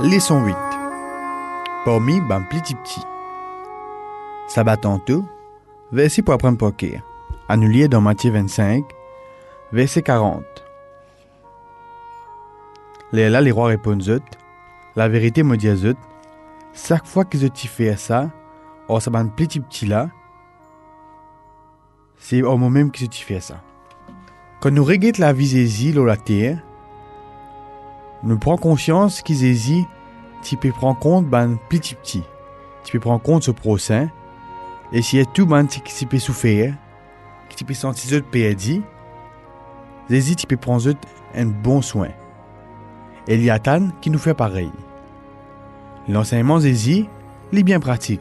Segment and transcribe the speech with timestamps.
[0.00, 0.56] Leçon 8
[1.84, 3.00] Parmi ben petit petit.
[4.48, 4.76] Sabbat
[5.06, 5.24] tout,
[5.92, 7.00] verset pour apprendre poker.
[7.48, 8.84] Annulé dans Matthieu 25,
[9.70, 10.42] verset 40.
[13.12, 14.20] Les là, les rois répondent
[14.96, 15.70] La vérité me dit
[16.72, 18.30] chaque fois je t'y fais ça,
[18.98, 20.10] ça ben petit petit là,
[22.18, 23.62] c'est au moment je t'y fais ça.
[24.58, 26.58] Quand nous regardons la vie de la terre,
[28.24, 29.84] nous prenons conscience qu'ils Jésus,
[30.42, 32.22] tu peux prendre compte ben petit petit.
[32.82, 34.08] Tu peux compte ce procès.
[34.92, 36.74] Et si tout ben tu peux souffrir,
[37.48, 38.82] que tu peux sentir de perdu,
[40.08, 40.94] Jésus tu peux prendre
[41.34, 42.08] un bon soin.
[43.28, 44.70] Et il y a tant qui nous fait pareil.
[46.08, 47.06] L'enseignement Jésus,
[47.52, 48.20] il est bien pratique.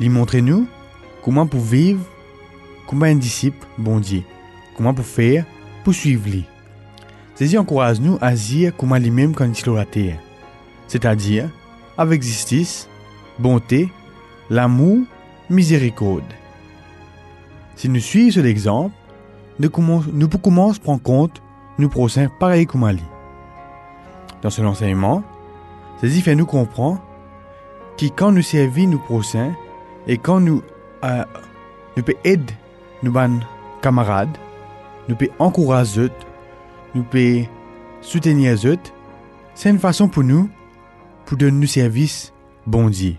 [0.00, 0.66] Il montre nous
[1.22, 2.00] comment pour vivre
[2.86, 4.00] comme un disciple bon
[4.76, 5.44] comment pour faire
[5.84, 6.46] pour suivre lui.
[7.40, 10.18] Jésus encourage nous à agir comme lui-même quand il la terre,
[10.86, 11.48] c'est-à-dire
[11.96, 12.86] avec justice,
[13.38, 13.90] bonté,
[14.50, 14.98] l'amour,
[15.48, 16.22] miséricorde.
[17.76, 18.94] Si nous suivons cet exemple,
[19.58, 19.70] nous,
[20.12, 21.42] nous pouvons prendre compte
[21.78, 23.02] nous prochains pareil comme Ali.
[24.42, 25.22] Dans ce enseignement,
[26.02, 27.00] Jésus fait nous comprendre
[27.96, 29.54] que quand nous servons nos prochains
[30.06, 30.62] et quand nous,
[31.04, 31.24] euh,
[31.96, 32.54] nous pouvons aider
[33.02, 33.12] nos
[33.80, 34.36] camarades,
[35.08, 36.10] nous pouvons encourager
[36.94, 37.46] nous pouvons
[38.00, 38.92] soutenir les autres,
[39.54, 40.48] c'est une façon pour nous
[41.26, 42.32] pour donner nous service
[42.66, 43.16] bon Dieu.